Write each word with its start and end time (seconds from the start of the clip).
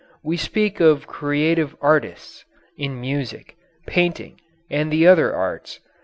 We 0.23 0.35
speak 0.35 0.79
of 0.79 1.05
creative 1.05 1.75
"artists" 1.79 2.43
in 2.75 2.99
music, 2.99 3.55
painting, 3.85 4.41
and 4.67 4.91
the 4.91 5.05
other 5.05 5.31
arts. 5.31 5.79